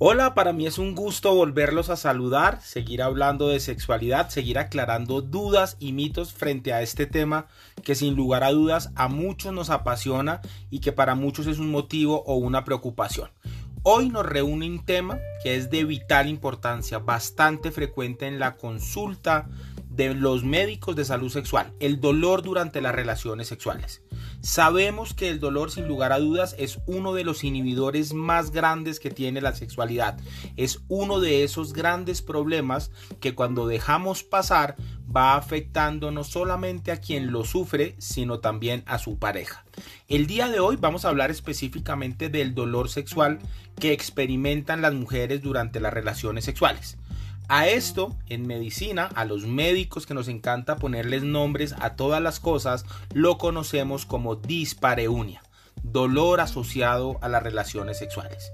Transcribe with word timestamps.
Hola, 0.00 0.32
para 0.32 0.52
mí 0.52 0.64
es 0.64 0.78
un 0.78 0.94
gusto 0.94 1.34
volverlos 1.34 1.90
a 1.90 1.96
saludar, 1.96 2.60
seguir 2.62 3.02
hablando 3.02 3.48
de 3.48 3.58
sexualidad, 3.58 4.28
seguir 4.28 4.56
aclarando 4.56 5.22
dudas 5.22 5.76
y 5.80 5.90
mitos 5.90 6.32
frente 6.32 6.72
a 6.72 6.82
este 6.82 7.06
tema 7.06 7.48
que 7.82 7.96
sin 7.96 8.14
lugar 8.14 8.44
a 8.44 8.52
dudas 8.52 8.92
a 8.94 9.08
muchos 9.08 9.52
nos 9.52 9.70
apasiona 9.70 10.40
y 10.70 10.78
que 10.78 10.92
para 10.92 11.16
muchos 11.16 11.48
es 11.48 11.58
un 11.58 11.72
motivo 11.72 12.22
o 12.26 12.36
una 12.36 12.64
preocupación. 12.64 13.30
Hoy 13.82 14.08
nos 14.08 14.24
reúne 14.24 14.70
un 14.70 14.84
tema 14.84 15.18
que 15.42 15.56
es 15.56 15.68
de 15.68 15.82
vital 15.82 16.28
importancia, 16.28 17.00
bastante 17.00 17.72
frecuente 17.72 18.28
en 18.28 18.38
la 18.38 18.54
consulta 18.54 19.48
de 19.90 20.14
los 20.14 20.44
médicos 20.44 20.94
de 20.94 21.06
salud 21.06 21.28
sexual, 21.28 21.72
el 21.80 22.00
dolor 22.00 22.42
durante 22.42 22.80
las 22.80 22.94
relaciones 22.94 23.48
sexuales. 23.48 24.02
Sabemos 24.40 25.14
que 25.14 25.28
el 25.28 25.40
dolor 25.40 25.72
sin 25.72 25.88
lugar 25.88 26.12
a 26.12 26.20
dudas 26.20 26.54
es 26.58 26.78
uno 26.86 27.12
de 27.12 27.24
los 27.24 27.42
inhibidores 27.42 28.14
más 28.14 28.52
grandes 28.52 29.00
que 29.00 29.10
tiene 29.10 29.40
la 29.40 29.54
sexualidad. 29.54 30.18
Es 30.56 30.80
uno 30.88 31.18
de 31.18 31.42
esos 31.42 31.72
grandes 31.72 32.22
problemas 32.22 32.92
que 33.20 33.34
cuando 33.34 33.66
dejamos 33.66 34.22
pasar 34.22 34.76
va 35.14 35.34
afectando 35.34 36.12
no 36.12 36.22
solamente 36.22 36.92
a 36.92 37.00
quien 37.00 37.32
lo 37.32 37.44
sufre, 37.44 37.96
sino 37.98 38.38
también 38.38 38.84
a 38.86 38.98
su 38.98 39.18
pareja. 39.18 39.64
El 40.06 40.26
día 40.26 40.48
de 40.48 40.60
hoy 40.60 40.76
vamos 40.76 41.04
a 41.04 41.08
hablar 41.08 41.32
específicamente 41.32 42.28
del 42.28 42.54
dolor 42.54 42.88
sexual 42.90 43.40
que 43.80 43.92
experimentan 43.92 44.82
las 44.82 44.94
mujeres 44.94 45.42
durante 45.42 45.80
las 45.80 45.92
relaciones 45.92 46.44
sexuales. 46.44 46.96
A 47.50 47.66
esto, 47.66 48.14
en 48.28 48.46
medicina, 48.46 49.08
a 49.14 49.24
los 49.24 49.46
médicos 49.46 50.04
que 50.04 50.12
nos 50.12 50.28
encanta 50.28 50.76
ponerles 50.76 51.22
nombres 51.22 51.74
a 51.80 51.96
todas 51.96 52.20
las 52.20 52.40
cosas, 52.40 52.84
lo 53.14 53.38
conocemos 53.38 54.04
como 54.04 54.36
dispareunia, 54.36 55.42
dolor 55.82 56.40
asociado 56.42 57.16
a 57.22 57.28
las 57.28 57.42
relaciones 57.42 57.98
sexuales. 57.98 58.52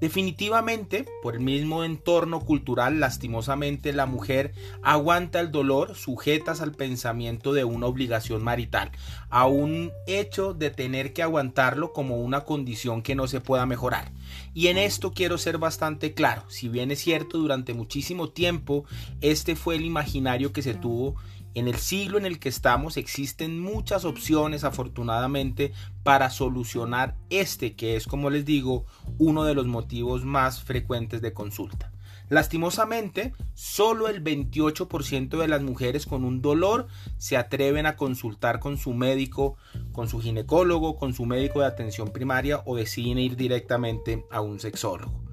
Definitivamente, 0.00 1.06
por 1.22 1.34
el 1.34 1.40
mismo 1.40 1.84
entorno 1.84 2.40
cultural, 2.40 3.00
lastimosamente 3.00 3.92
la 3.92 4.06
mujer 4.06 4.52
aguanta 4.82 5.40
el 5.40 5.50
dolor 5.50 5.94
sujetas 5.94 6.60
al 6.60 6.72
pensamiento 6.72 7.52
de 7.52 7.64
una 7.64 7.86
obligación 7.86 8.42
marital, 8.42 8.90
a 9.30 9.46
un 9.46 9.92
hecho 10.06 10.52
de 10.52 10.70
tener 10.70 11.12
que 11.12 11.22
aguantarlo 11.22 11.92
como 11.92 12.16
una 12.16 12.42
condición 12.42 13.02
que 13.02 13.14
no 13.14 13.28
se 13.28 13.40
pueda 13.40 13.66
mejorar. 13.66 14.12
Y 14.52 14.66
en 14.66 14.78
esto 14.78 15.12
quiero 15.12 15.38
ser 15.38 15.58
bastante 15.58 16.12
claro, 16.12 16.42
si 16.48 16.68
bien 16.68 16.90
es 16.90 17.00
cierto, 17.00 17.38
durante 17.38 17.72
muchísimo 17.72 18.28
tiempo 18.30 18.84
este 19.20 19.56
fue 19.56 19.76
el 19.76 19.84
imaginario 19.84 20.52
que 20.52 20.62
se 20.62 20.74
tuvo 20.74 21.16
en 21.54 21.68
el 21.68 21.76
siglo 21.76 22.18
en 22.18 22.26
el 22.26 22.38
que 22.38 22.48
estamos 22.48 22.96
existen 22.96 23.60
muchas 23.60 24.04
opciones 24.04 24.64
afortunadamente 24.64 25.72
para 26.02 26.30
solucionar 26.30 27.16
este 27.30 27.74
que 27.74 27.96
es 27.96 28.06
como 28.06 28.30
les 28.30 28.44
digo 28.44 28.84
uno 29.18 29.44
de 29.44 29.54
los 29.54 29.66
motivos 29.66 30.24
más 30.24 30.62
frecuentes 30.62 31.22
de 31.22 31.32
consulta. 31.32 31.92
Lastimosamente, 32.30 33.34
solo 33.52 34.08
el 34.08 34.24
28% 34.24 35.38
de 35.38 35.48
las 35.48 35.62
mujeres 35.62 36.06
con 36.06 36.24
un 36.24 36.40
dolor 36.40 36.86
se 37.18 37.36
atreven 37.36 37.84
a 37.84 37.96
consultar 37.96 38.60
con 38.60 38.78
su 38.78 38.94
médico, 38.94 39.56
con 39.92 40.08
su 40.08 40.20
ginecólogo, 40.20 40.96
con 40.96 41.12
su 41.12 41.26
médico 41.26 41.60
de 41.60 41.66
atención 41.66 42.08
primaria 42.08 42.62
o 42.64 42.76
deciden 42.76 43.18
ir 43.18 43.36
directamente 43.36 44.24
a 44.30 44.40
un 44.40 44.58
sexólogo. 44.58 45.23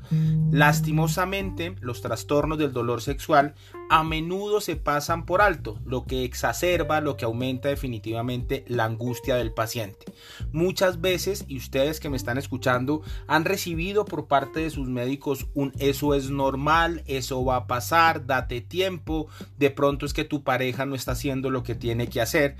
Lastimosamente, 0.52 1.76
los 1.82 2.02
trastornos 2.02 2.58
del 2.58 2.74
dolor 2.74 3.02
sexual 3.02 3.56
a 3.90 4.04
menudo 4.04 4.62
se 4.62 4.76
pasan 4.76 5.26
por 5.26 5.42
alto, 5.42 5.80
lo 5.86 6.06
que 6.06 6.24
exacerba, 6.24 7.02
lo 7.02 7.18
que 7.18 7.26
aumenta 7.26 7.70
definitivamente 7.70 8.64
la 8.68 8.86
angustia 8.86 9.36
del 9.36 9.54
paciente. 9.54 10.06
Muchas 10.52 11.02
veces, 11.02 11.46
y 11.48 11.58
ustedes 11.58 12.00
que 12.00 12.10
me 12.10 12.18
están 12.18 12.38
escuchando, 12.38 13.02
han 13.28 13.46
recibido 13.46 14.06
por 14.06 14.28
parte 14.28 14.62
de 14.62 14.70
sus 14.70 14.88
médicos 14.88 15.48
un 15.54 15.72
eso 15.80 16.14
es 16.14 16.30
normal, 16.30 17.04
eso 17.06 17.44
va 17.44 17.56
a 17.58 17.68
pasar, 17.68 18.26
date 18.26 18.62
tiempo, 18.62 19.28
de 19.58 19.72
pronto 19.72 20.06
es 20.06 20.14
que 20.14 20.26
tu 20.26 20.44
pareja 20.44 20.86
no 20.86 20.96
está 20.96 21.14
haciendo 21.14 21.50
lo 21.50 21.64
que 21.64 21.76
tiene 21.76 22.08
que 22.08 22.22
hacer. 22.22 22.58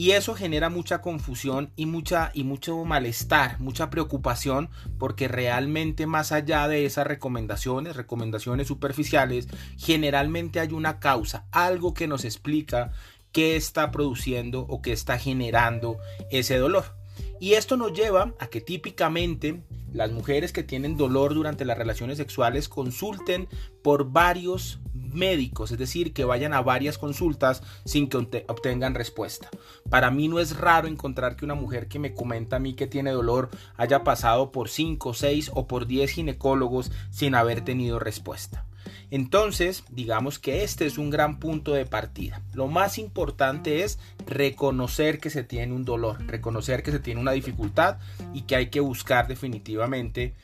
Y 0.00 0.12
eso 0.12 0.34
genera 0.34 0.70
mucha 0.70 1.02
confusión 1.02 1.72
y, 1.76 1.84
mucha, 1.84 2.30
y 2.32 2.42
mucho 2.42 2.86
malestar, 2.86 3.60
mucha 3.60 3.90
preocupación, 3.90 4.70
porque 4.96 5.28
realmente 5.28 6.06
más 6.06 6.32
allá 6.32 6.68
de 6.68 6.86
esas 6.86 7.06
recomendaciones, 7.06 7.96
recomendaciones 7.96 8.66
superficiales, 8.66 9.46
generalmente 9.76 10.58
hay 10.58 10.72
una 10.72 11.00
causa, 11.00 11.44
algo 11.50 11.92
que 11.92 12.06
nos 12.06 12.24
explica 12.24 12.92
qué 13.30 13.56
está 13.56 13.90
produciendo 13.90 14.60
o 14.70 14.80
qué 14.80 14.92
está 14.92 15.18
generando 15.18 15.98
ese 16.30 16.56
dolor. 16.56 16.96
Y 17.38 17.52
esto 17.52 17.76
nos 17.76 17.92
lleva 17.92 18.32
a 18.38 18.46
que 18.46 18.62
típicamente 18.62 19.62
las 19.92 20.12
mujeres 20.12 20.54
que 20.54 20.62
tienen 20.62 20.96
dolor 20.96 21.34
durante 21.34 21.66
las 21.66 21.76
relaciones 21.76 22.16
sexuales 22.16 22.70
consulten 22.70 23.48
por 23.82 24.10
varios 24.12 24.80
médicos, 25.12 25.72
es 25.72 25.78
decir, 25.78 26.12
que 26.12 26.24
vayan 26.24 26.54
a 26.54 26.62
varias 26.62 26.98
consultas 26.98 27.62
sin 27.84 28.08
que 28.08 28.44
obtengan 28.48 28.94
respuesta. 28.94 29.48
Para 29.88 30.10
mí 30.10 30.28
no 30.28 30.38
es 30.38 30.56
raro 30.56 30.88
encontrar 30.88 31.36
que 31.36 31.44
una 31.44 31.54
mujer 31.54 31.88
que 31.88 31.98
me 31.98 32.14
comenta 32.14 32.56
a 32.56 32.60
mí 32.60 32.74
que 32.74 32.86
tiene 32.86 33.10
dolor 33.10 33.50
haya 33.76 34.04
pasado 34.04 34.52
por 34.52 34.68
5, 34.68 35.14
6 35.14 35.50
o 35.54 35.66
por 35.66 35.86
10 35.86 36.10
ginecólogos 36.10 36.90
sin 37.10 37.34
haber 37.34 37.62
tenido 37.62 37.98
respuesta. 37.98 38.64
Entonces, 39.10 39.84
digamos 39.90 40.38
que 40.38 40.62
este 40.62 40.86
es 40.86 40.96
un 40.96 41.10
gran 41.10 41.38
punto 41.38 41.72
de 41.72 41.84
partida. 41.84 42.42
Lo 42.54 42.68
más 42.68 42.98
importante 42.98 43.82
es 43.82 43.98
reconocer 44.26 45.18
que 45.18 45.30
se 45.30 45.42
tiene 45.42 45.74
un 45.74 45.84
dolor, 45.84 46.24
reconocer 46.26 46.82
que 46.82 46.92
se 46.92 47.00
tiene 47.00 47.20
una 47.20 47.32
dificultad 47.32 47.98
y 48.32 48.42
que 48.42 48.56
hay 48.56 48.66
que 48.70 48.80
buscar 48.80 49.26
definitivamente 49.26 50.34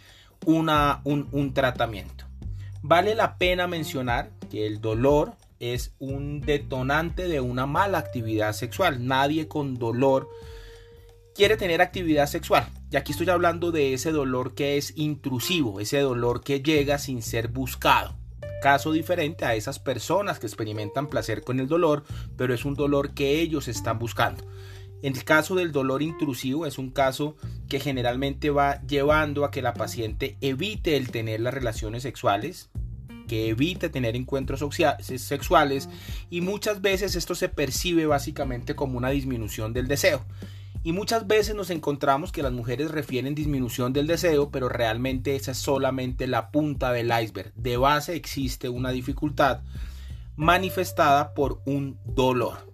una, 0.45 1.01
un, 1.05 1.29
un 1.31 1.55
tratamiento. 1.55 2.25
Vale 2.83 3.15
la 3.15 3.39
pena 3.39 3.67
mencionar 3.67 4.31
que 4.49 4.67
el 4.67 4.81
dolor 4.81 5.35
es 5.61 5.95
un 5.99 6.41
detonante 6.41 7.29
de 7.29 7.41
una 7.41 7.67
mala 7.67 7.99
actividad 7.99 8.53
sexual. 8.53 9.07
Nadie 9.07 9.49
con 9.49 9.79
dolor 9.79 10.29
quiere 11.35 11.57
tener 11.57 11.81
actividad 11.81 12.27
sexual. 12.27 12.69
Y 12.91 12.97
aquí 12.97 13.13
estoy 13.13 13.29
hablando 13.29 13.71
de 13.71 13.95
ese 13.95 14.13
dolor 14.13 14.55
que 14.55 14.77
es 14.77 14.93
intrusivo, 14.97 15.81
ese 15.81 15.99
dolor 16.01 16.43
que 16.43 16.63
llega 16.63 16.99
sin 16.99 17.23
ser 17.23 17.49
buscado. 17.49 18.17
Caso 18.63 18.91
diferente 18.93 19.45
a 19.45 19.55
esas 19.55 19.79
personas 19.79 20.39
que 20.39 20.47
experimentan 20.47 21.09
placer 21.09 21.43
con 21.43 21.61
el 21.61 21.69
dolor, 21.69 22.05
pero 22.37 22.55
es 22.55 22.65
un 22.65 22.75
dolor 22.75 23.13
que 23.13 23.41
ellos 23.41 23.69
están 23.69 23.99
buscando. 23.99 24.45
En 25.03 25.15
el 25.15 25.25
caso 25.25 25.55
del 25.55 25.73
dolor 25.73 26.03
intrusivo 26.03 26.67
es 26.67 26.79
un 26.79 26.91
caso 26.91 27.37
que 27.69 27.81
generalmente 27.81 28.49
va 28.51 28.81
llevando 28.87 29.45
a 29.45 29.51
que 29.51 29.61
la 29.61 29.75
paciente 29.75 30.39
evite 30.41 30.97
el 30.97 31.11
tener 31.11 31.41
las 31.41 31.53
relaciones 31.53 32.03
sexuales, 32.03 32.71
que 33.27 33.49
evite 33.49 33.89
tener 33.89 34.17
encuentros 34.17 34.65
sexuales 35.07 35.89
y 36.31 36.41
muchas 36.41 36.81
veces 36.81 37.17
esto 37.17 37.35
se 37.35 37.49
percibe 37.49 38.07
básicamente 38.07 38.75
como 38.75 38.99
una 38.99 39.11
disminución 39.11 39.73
del 39.73 39.89
deseo. 39.89 40.25
Y 40.83 40.93
muchas 40.93 41.27
veces 41.27 41.57
nos 41.57 41.71
encontramos 41.71 42.31
que 42.31 42.45
las 42.45 42.53
mujeres 42.53 42.93
refieren 42.93 43.35
disminución 43.35 43.93
del 43.93 44.07
deseo, 44.07 44.51
pero 44.51 44.69
realmente 44.69 45.35
esa 45.35 45.51
es 45.51 45.59
solamente 45.59 46.29
la 46.29 46.53
punta 46.53 46.93
del 46.93 47.11
iceberg. 47.11 47.53
De 47.57 47.77
base 47.77 48.15
existe 48.15 48.69
una 48.69 48.91
dificultad 48.93 49.63
manifestada 50.37 51.35
por 51.35 51.61
un 51.67 51.99
dolor. 52.05 52.73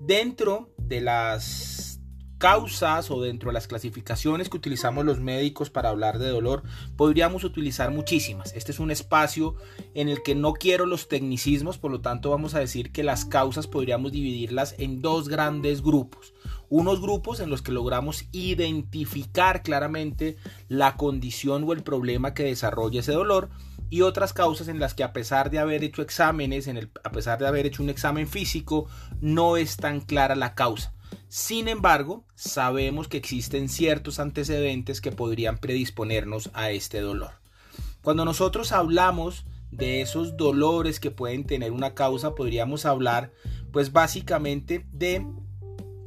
Dentro 0.00 0.70
de 0.76 1.00
las 1.00 1.95
causas 2.38 3.10
o 3.10 3.20
dentro 3.20 3.50
de 3.50 3.54
las 3.54 3.66
clasificaciones 3.66 4.48
que 4.48 4.56
utilizamos 4.56 5.04
los 5.04 5.20
médicos 5.20 5.70
para 5.70 5.88
hablar 5.88 6.18
de 6.18 6.28
dolor, 6.28 6.62
podríamos 6.96 7.44
utilizar 7.44 7.90
muchísimas. 7.90 8.52
Este 8.54 8.72
es 8.72 8.80
un 8.80 8.90
espacio 8.90 9.56
en 9.94 10.08
el 10.08 10.22
que 10.22 10.34
no 10.34 10.52
quiero 10.52 10.86
los 10.86 11.08
tecnicismos, 11.08 11.78
por 11.78 11.90
lo 11.90 12.00
tanto 12.00 12.30
vamos 12.30 12.54
a 12.54 12.60
decir 12.60 12.92
que 12.92 13.02
las 13.02 13.24
causas 13.24 13.66
podríamos 13.66 14.12
dividirlas 14.12 14.74
en 14.78 15.02
dos 15.02 15.28
grandes 15.28 15.82
grupos 15.82 16.34
unos 16.68 17.00
grupos 17.00 17.40
en 17.40 17.50
los 17.50 17.62
que 17.62 17.72
logramos 17.72 18.24
identificar 18.32 19.62
claramente 19.62 20.36
la 20.68 20.96
condición 20.96 21.64
o 21.64 21.72
el 21.72 21.82
problema 21.82 22.34
que 22.34 22.42
desarrolla 22.42 23.00
ese 23.00 23.12
dolor 23.12 23.50
y 23.88 24.02
otras 24.02 24.32
causas 24.32 24.68
en 24.68 24.80
las 24.80 24.94
que 24.94 25.04
a 25.04 25.12
pesar 25.12 25.50
de 25.50 25.58
haber 25.58 25.84
hecho 25.84 26.02
exámenes, 26.02 26.66
en 26.66 26.76
el, 26.76 26.90
a 27.04 27.12
pesar 27.12 27.38
de 27.38 27.46
haber 27.46 27.66
hecho 27.66 27.82
un 27.82 27.90
examen 27.90 28.26
físico, 28.26 28.86
no 29.20 29.56
es 29.56 29.76
tan 29.76 30.00
clara 30.00 30.34
la 30.34 30.54
causa. 30.54 30.92
Sin 31.28 31.68
embargo, 31.68 32.24
sabemos 32.34 33.08
que 33.08 33.16
existen 33.16 33.68
ciertos 33.68 34.20
antecedentes 34.20 35.00
que 35.00 35.12
podrían 35.12 35.58
predisponernos 35.58 36.50
a 36.54 36.70
este 36.70 37.00
dolor. 37.00 37.32
Cuando 38.02 38.24
nosotros 38.24 38.72
hablamos 38.72 39.44
de 39.70 40.00
esos 40.00 40.36
dolores 40.36 41.00
que 41.00 41.10
pueden 41.10 41.44
tener 41.44 41.72
una 41.72 41.94
causa, 41.94 42.34
podríamos 42.34 42.86
hablar 42.86 43.32
pues 43.72 43.92
básicamente 43.92 44.86
de 44.92 45.26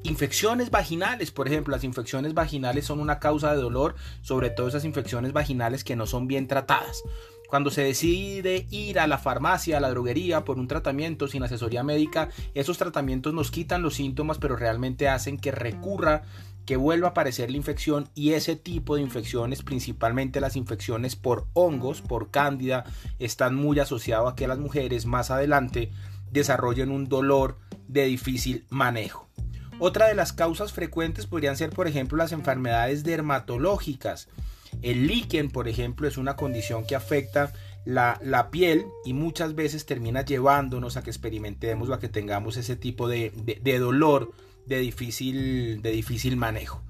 Infecciones 0.04 0.72
vaginales, 0.72 1.32
por 1.32 1.48
ejemplo, 1.48 1.74
las 1.74 1.84
infecciones 1.84 2.34
vaginales 2.34 2.86
son 2.86 3.02
una 3.02 3.20
causa 3.20 3.54
de 3.54 3.62
dolor, 3.62 3.96
sobre 4.22 4.50
todo 4.50 4.70
esas 4.70 4.86
infecciones 4.86 5.34
vaginales 5.34 5.84
que 5.84 5.98
no 5.98 6.06
son 6.08 6.26
bien 6.26 6.48
tratadas. 6.48 7.04
Cuando 7.50 7.72
se 7.72 7.82
decide 7.82 8.68
ir 8.70 9.00
a 9.00 9.08
la 9.08 9.18
farmacia, 9.18 9.78
a 9.78 9.80
la 9.80 9.90
droguería 9.90 10.46
por 10.46 10.60
un 10.60 10.68
tratamiento 10.68 11.28
sin 11.28 11.42
asesoría 11.42 11.84
médica, 11.84 12.30
esos 12.54 12.78
tratamientos 12.78 13.34
nos 13.34 13.50
quitan 13.50 13.82
los 13.82 13.96
síntomas, 13.96 14.38
pero 14.38 14.56
realmente 14.56 15.10
hacen 15.10 15.40
que 15.40 15.52
recurra 15.52 16.22
que 16.68 16.78
vuelva 16.78 17.08
a 17.08 17.12
aparecer 17.12 17.50
la 17.50 17.58
infección 17.58 18.08
y 18.14 18.34
ese 18.34 18.56
tipo 18.56 18.96
de 18.96 19.02
infecciones, 19.02 19.64
principalmente 19.64 20.40
las 20.40 20.56
infecciones 20.56 21.16
por 21.16 21.48
hongos, 21.54 22.04
por 22.04 22.30
cándida, 22.30 22.84
están 23.18 23.56
muy 23.56 23.80
asociados 23.80 24.32
a 24.32 24.36
que 24.36 24.48
las 24.48 24.60
mujeres 24.60 25.08
más 25.08 25.32
adelante 25.32 25.92
desarrollen 26.30 26.92
un 26.92 27.10
dolor 27.10 27.58
de 27.88 28.06
difícil 28.06 28.68
manejo. 28.70 29.28
Otra 29.80 30.08
de 30.08 30.14
las 30.14 30.34
causas 30.34 30.72
frecuentes 30.72 31.26
podrían 31.26 31.58
ser, 31.58 31.72
por 31.72 31.88
ejemplo, 31.88 32.16
las 32.16 32.32
enfermedades 32.32 33.04
dermatológicas. 33.04 34.28
El 34.82 35.08
líquen, 35.08 35.50
por 35.50 35.68
ejemplo, 35.68 36.08
es 36.08 36.18
una 36.18 36.36
condición 36.36 36.86
que 36.86 36.96
afecta 36.96 37.54
la, 37.86 38.50
piel 38.52 38.86
y 39.06 39.14
muchas 39.14 39.56
veces 39.56 39.86
termina 39.86 40.24
llevándonos 40.24 40.98
a 40.98 41.04
que 41.04 41.10
experimentemos 41.10 41.90
o 41.90 41.94
a 41.94 42.00
que 42.00 42.10
tengamos 42.10 42.58
ese 42.58 42.76
tipo 42.76 43.08
de, 43.08 43.32
de 43.62 43.80
dolor 43.80 44.32
de 44.66 44.80
difícil, 44.80 45.82
de 45.82 45.92
difícil 45.92 46.38
manejo. 46.38 46.82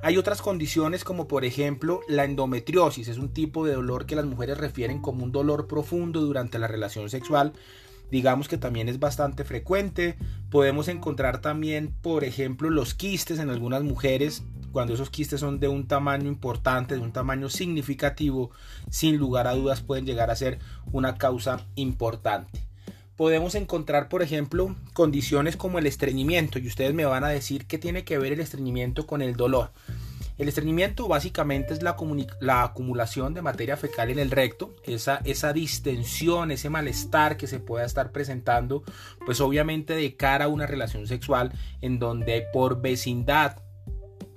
Hay 0.00 0.16
otras 0.16 0.40
condiciones 0.42 1.02
como 1.02 1.26
por 1.26 1.44
ejemplo 1.44 2.00
la 2.08 2.24
endometriosis, 2.24 3.08
es 3.08 3.18
un 3.18 3.30
tipo 3.30 3.66
de 3.66 3.74
dolor 3.74 4.06
que 4.06 4.14
las 4.14 4.26
mujeres 4.26 4.56
refieren 4.56 5.00
como 5.00 5.24
un 5.24 5.32
dolor 5.32 5.66
profundo 5.66 6.20
durante 6.20 6.58
la 6.58 6.68
relación 6.68 7.10
sexual. 7.10 7.52
Digamos 8.10 8.48
que 8.48 8.56
también 8.56 8.88
es 8.88 9.00
bastante 9.00 9.44
frecuente. 9.44 10.16
Podemos 10.50 10.88
encontrar 10.88 11.40
también, 11.40 11.92
por 12.00 12.24
ejemplo, 12.24 12.70
los 12.70 12.94
quistes 12.94 13.38
en 13.38 13.50
algunas 13.50 13.82
mujeres. 13.82 14.44
Cuando 14.72 14.94
esos 14.94 15.10
quistes 15.10 15.40
son 15.40 15.60
de 15.60 15.68
un 15.68 15.86
tamaño 15.86 16.28
importante, 16.28 16.94
de 16.94 17.00
un 17.00 17.12
tamaño 17.12 17.48
significativo, 17.48 18.50
sin 18.90 19.16
lugar 19.16 19.46
a 19.46 19.54
dudas 19.54 19.80
pueden 19.80 20.06
llegar 20.06 20.30
a 20.30 20.36
ser 20.36 20.58
una 20.92 21.16
causa 21.16 21.66
importante 21.74 22.68
podemos 23.18 23.56
encontrar, 23.56 24.08
por 24.08 24.22
ejemplo, 24.22 24.76
condiciones 24.92 25.56
como 25.56 25.80
el 25.80 25.88
estreñimiento. 25.88 26.60
Y 26.60 26.68
ustedes 26.68 26.94
me 26.94 27.04
van 27.04 27.24
a 27.24 27.28
decir 27.28 27.66
qué 27.66 27.76
tiene 27.76 28.04
que 28.04 28.16
ver 28.16 28.32
el 28.32 28.38
estreñimiento 28.38 29.08
con 29.08 29.22
el 29.22 29.34
dolor. 29.34 29.72
El 30.38 30.46
estreñimiento 30.46 31.08
básicamente 31.08 31.74
es 31.74 31.82
la, 31.82 31.96
la, 32.38 32.62
acumulación 32.62 33.34
de 33.34 33.42
materia 33.42 33.76
fecal 33.76 34.10
en 34.10 34.20
el 34.20 34.30
recto, 34.30 34.72
esa 34.84 35.52
distensión, 35.52 36.52
ese 36.52 36.70
malestar 36.70 37.36
que 37.36 37.48
se 37.48 37.58
pueda 37.58 37.84
estar 37.84 38.12
presentando, 38.12 38.84
pues 39.26 39.40
obviamente 39.40 39.94
de 39.94 40.14
cara 40.14 40.44
a 40.44 40.48
una 40.48 40.68
relación 40.68 41.08
sexual 41.08 41.52
en 41.80 41.98
donde 41.98 42.46
por 42.52 42.80
vecindad 42.80 43.56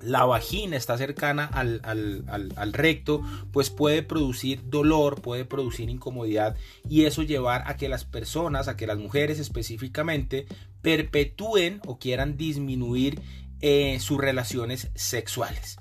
la 0.04 0.26
vagina 0.26 0.78
está 0.78 0.98
cercana 0.98 1.46
al, 1.46 2.74
recto, 2.74 3.24
pues 3.52 3.70
puede 3.70 4.04
producir 4.04 4.62
dolor, 4.70 5.22
puede 5.22 5.46
producir 5.46 5.90
incomodidad 5.90 6.56
y 6.90 7.06
eso 7.06 7.24
llevar 7.24 7.64
a 7.68 7.78
que 7.78 7.90
las 7.90 8.06
personas, 8.06 8.68
a 8.68 8.78
que 8.78 8.88
las 8.88 8.98
mujeres 8.98 9.40
específicamente, 9.40 10.46
perpetúen 10.82 11.82
o 11.86 12.00
quieran 12.00 12.38
disminuir 12.38 13.22
eh, 13.62 14.00
sus 14.00 14.18
relaciones 14.18 14.90
sexuales. 14.96 15.78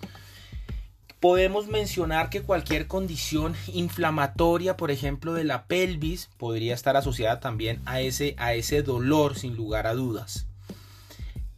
Podemos 1.20 1.68
mencionar 1.68 2.30
que 2.30 2.40
cualquier 2.40 2.86
condición 2.86 3.54
inflamatoria, 3.74 4.78
por 4.78 4.90
ejemplo, 4.90 5.34
de 5.34 5.44
la 5.44 5.66
pelvis, 5.66 6.30
podría 6.38 6.72
estar 6.72 6.96
asociada 6.96 7.40
también 7.40 7.82
a 7.84 8.00
ese, 8.00 8.34
a 8.38 8.54
ese 8.54 8.82
dolor, 8.82 9.38
sin 9.38 9.54
lugar 9.54 9.86
a 9.86 9.92
dudas. 9.92 10.49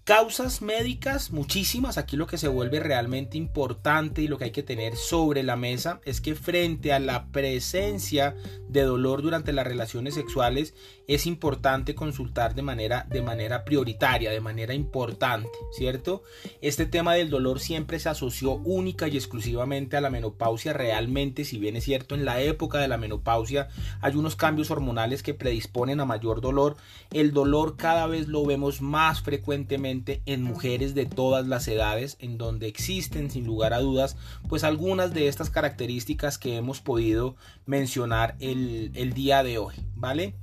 Causas 0.05 0.63
médicas, 0.63 1.31
muchísimas. 1.31 1.97
Aquí 1.97 2.17
lo 2.17 2.27
que 2.27 2.37
se 2.37 2.49
vuelve 2.49 2.81
realmente 2.81 3.39
importante 3.39 4.21
y 4.21 4.27
lo 4.27 4.37
que 4.37 4.47
hay 4.47 4.51
que 4.51 4.65
tener 4.65 4.97
sobre 4.97 5.45
la 5.45 5.55
mesa 5.55 6.01
es 6.05 6.21
que 6.21 6.35
frente 6.35 6.93
a 6.93 6.99
la 6.99 7.27
presencia 7.27 8.35
de 8.69 8.83
dolor 8.83 9.23
durante 9.23 9.53
las 9.53 9.65
relaciones 9.65 10.15
sexuales 10.15 10.75
es 11.07 11.25
importante 11.27 11.95
consultar 11.95 12.57
de 12.57 12.63
manera, 12.63 13.07
de 13.11 13.23
manera 13.23 13.65
prioritaria, 13.65 14.33
de 14.33 14.41
manera 14.41 14.75
importante, 14.75 15.51
¿cierto? 15.71 16.25
Este 16.63 16.85
tema 16.85 17.15
del 17.15 17.31
dolor 17.31 17.61
siempre 17.61 18.01
se 18.01 18.09
asoció 18.09 18.55
única 18.55 19.07
y 19.07 19.17
exclusivamente 19.17 19.97
a 19.97 20.01
la 20.01 20.11
menopausia. 20.11 20.73
Realmente, 20.73 21.45
si 21.45 21.59
bien 21.59 21.77
es 21.77 21.85
cierto, 21.85 22.17
en 22.17 22.25
la 22.25 22.41
época 22.41 22.79
de 22.79 22.89
la 22.89 22.97
menopausia 22.97 23.69
hay 24.01 24.17
unos 24.17 24.35
cambios 24.35 24.73
hormonales 24.73 25.23
que 25.23 25.35
predisponen 25.35 26.01
a 26.01 26.07
mayor 26.07 26.41
dolor, 26.41 26.77
el 27.13 27.33
dolor 27.33 27.77
cada 27.77 28.09
vez 28.09 28.27
lo 28.27 28.45
vemos 28.45 28.81
más 28.81 29.23
frecuentemente 29.23 29.92
en 30.27 30.43
mujeres 30.43 30.95
de 30.95 31.07
todas 31.07 31.47
las 31.47 31.69
edades, 31.69 32.17
en 32.21 32.39
donde 32.39 32.69
existen 32.69 33.31
sin 33.31 33.47
lugar 33.47 33.73
a 33.75 33.81
dudas, 33.81 34.17
pues 34.49 34.65
algunas 34.65 35.13
de 35.13 35.29
estas 35.29 35.51
características 35.51 36.39
que 36.39 36.57
hemos 36.57 36.81
podido 36.81 37.37
mencionar 37.67 38.37
el, 38.41 39.13
día 39.15 39.43
de 39.43 39.59
hoy, 39.59 39.75
¿vale? 39.95 40.35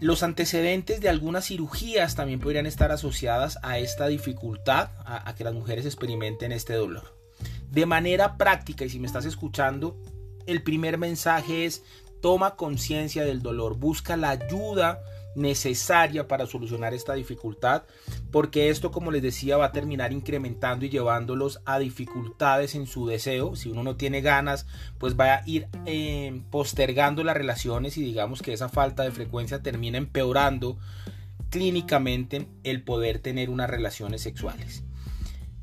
Los 0.00 0.22
antecedentes 0.22 1.00
de 1.00 1.08
algunas 1.08 1.46
cirugías 1.46 2.14
también 2.14 2.40
podrían 2.40 2.66
estar 2.66 2.92
asociadas 2.92 3.58
a 3.62 3.78
esta 3.78 4.06
dificultad, 4.06 4.90
a, 5.06 5.34
que 5.34 5.44
las 5.44 5.54
mujeres 5.54 5.86
experimenten 5.86 6.52
este 6.52 6.74
dolor. 6.74 7.16
De 7.70 7.86
manera 7.86 8.36
práctica, 8.36 8.84
y 8.84 8.90
si 8.90 9.00
me 9.00 9.06
estás 9.06 9.24
escuchando, 9.24 9.96
el 10.46 10.62
primer 10.62 10.98
mensaje 10.98 11.64
es 11.64 11.82
toma 12.20 12.56
conciencia 12.56 13.24
del 13.24 13.42
dolor, 13.42 13.76
busca 13.76 14.16
la 14.16 14.30
ayuda 14.30 15.00
necesaria 15.34 16.28
para 16.28 16.46
solucionar 16.46 16.94
esta 16.94 17.14
dificultad, 17.14 17.84
porque 18.30 18.70
esto, 18.70 18.90
como 18.90 19.10
les 19.10 19.22
decía, 19.22 19.56
va 19.56 19.66
a 19.66 19.72
terminar 19.72 20.12
incrementando 20.12 20.84
y 20.84 20.90
llevándolos 20.90 21.60
a 21.64 21.78
dificultades 21.78 22.74
en 22.74 22.86
su 22.86 23.06
deseo. 23.06 23.56
Si 23.56 23.70
uno 23.70 23.82
no 23.82 23.96
tiene 23.96 24.20
ganas, 24.20 24.66
pues 24.98 25.18
va 25.18 25.34
a 25.34 25.42
ir 25.46 25.68
eh, 25.86 26.42
postergando 26.50 27.24
las 27.24 27.36
relaciones 27.36 27.96
y 27.96 28.02
digamos 28.02 28.42
que 28.42 28.52
esa 28.52 28.68
falta 28.68 29.02
de 29.02 29.10
frecuencia 29.10 29.62
termina 29.62 29.98
empeorando 29.98 30.78
clínicamente 31.50 32.48
el 32.64 32.82
poder 32.82 33.20
tener 33.20 33.50
unas 33.50 33.70
relaciones 33.70 34.22
sexuales. 34.22 34.82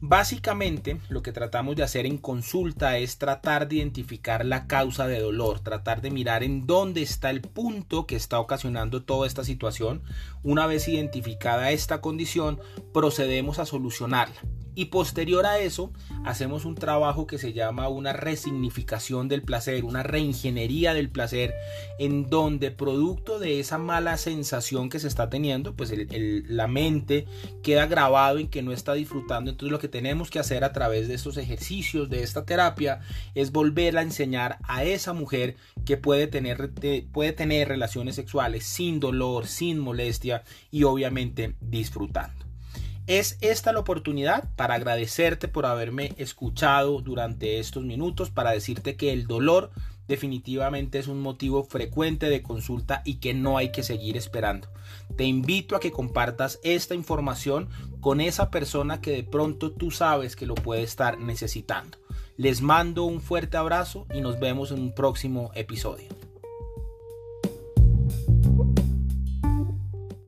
Básicamente 0.04 1.00
lo 1.10 1.22
que 1.22 1.32
tratamos 1.32 1.76
de 1.76 1.84
hacer 1.84 2.08
en 2.08 2.18
consulta 2.18 2.98
es 2.98 3.20
tratar 3.20 3.68
de 3.68 3.76
identificar 3.76 4.44
la 4.44 4.66
causa 4.66 5.06
de 5.06 5.20
dolor, 5.20 5.60
tratar 5.60 6.02
de 6.02 6.10
mirar 6.10 6.42
en 6.42 6.66
dónde 6.66 7.04
está 7.04 7.30
el 7.30 7.42
punto 7.42 8.08
que 8.08 8.16
está 8.16 8.40
ocasionando 8.40 9.04
toda 9.04 9.28
esta 9.28 9.44
situación. 9.44 10.02
Una 10.42 10.66
vez 10.66 10.88
identificada 10.88 11.70
esta 11.70 12.02
condición, 12.02 12.60
procedemos 12.92 13.60
a 13.60 13.68
solucionarla. 13.68 14.42
Y 14.74 14.86
posterior 14.86 15.46
a 15.46 15.60
eso, 15.60 15.92
hacemos 16.24 16.64
un 16.64 16.76
trabajo 16.76 17.28
que 17.28 17.38
se 17.38 17.52
llama 17.52 17.90
una 17.90 18.14
resignificación 18.14 19.28
del 19.28 19.42
placer, 19.42 19.84
una 19.84 20.02
reingeniería 20.02 20.94
del 20.94 21.10
placer, 21.10 21.54
en 22.00 22.30
donde 22.30 22.72
producto 22.72 23.38
de 23.38 23.60
esa 23.60 23.78
mala 23.78 24.18
sensación 24.18 24.90
que 24.90 25.00
se 25.00 25.10
está 25.10 25.30
teniendo, 25.30 25.76
pues 25.76 25.94
la 26.10 26.68
mente 26.68 27.26
queda 27.64 27.86
grabado 27.86 28.38
en 28.38 28.48
que 28.48 28.62
no 28.62 28.72
está 28.72 28.94
disfrutando. 28.94 29.52
Entonces 29.52 29.72
lo 29.72 29.80
que 29.80 29.90
tenemos 29.90 30.30
que 30.30 30.40
hacer 30.40 30.64
a 30.64 30.72
través 30.72 31.08
de 31.10 31.16
estos 31.16 31.36
ejercicios, 31.38 32.10
de 32.10 32.24
esta 32.24 32.46
terapia, 32.46 33.02
es 33.36 33.52
volver 33.52 33.98
a 33.98 34.04
enseñar 34.04 34.60
a 34.64 34.86
esa 34.86 35.12
mujer 35.12 35.58
que 35.86 35.98
puede 35.98 36.28
tener, 36.28 36.72
puede 37.12 37.34
tener 37.34 37.68
relaciones 37.68 38.16
sexuales 38.16 38.64
sin 38.66 39.00
dolor, 39.02 39.48
sin 39.48 39.80
molestia 39.80 40.44
y 40.72 40.84
obviamente 40.84 41.56
disfrutando. 41.60 42.51
Es 43.08 43.38
esta 43.42 43.74
la 43.74 43.80
oportunidad 43.80 44.50
para 44.56 44.76
agradecerte 44.76 45.48
por 45.48 45.66
haberme 45.66 46.14
escuchado 46.18 47.02
durante 47.02 47.60
estos 47.60 47.84
minutos, 47.84 48.30
para 48.30 48.52
decirte 48.52 48.96
que 48.96 49.12
el 49.12 49.26
dolor 49.26 49.72
definitivamente 50.08 51.00
es 51.00 51.08
un 51.08 51.20
motivo 51.22 51.64
frecuente 51.64 52.30
de 52.30 52.44
consulta 52.44 53.02
y 53.06 53.16
que 53.16 53.34
no 53.34 53.58
hay 53.58 53.72
que 53.72 53.82
seguir 53.82 54.18
esperando. 54.18 54.68
Te 55.16 55.24
invito 55.24 55.76
a 55.76 55.80
que 55.80 55.92
compartas 55.92 56.60
esta 56.64 56.96
información 56.96 57.70
con 58.02 58.22
esa 58.22 58.52
persona 58.52 59.02
que 59.02 59.12
de 59.12 59.24
pronto 59.24 59.72
tú 59.72 59.90
sabes 59.90 60.36
que 60.36 60.46
lo 60.46 60.56
puede 60.56 60.84
estar 60.84 61.18
necesitando. 61.18 61.98
Les 62.38 62.62
mando 62.62 63.04
un 63.04 63.22
fuerte 63.22 63.58
abrazo 63.58 64.06
y 64.14 64.22
nos 64.22 64.40
vemos 64.40 64.72
en 64.72 64.80
un 64.80 64.94
próximo 64.94 65.52
episodio. 65.56 66.21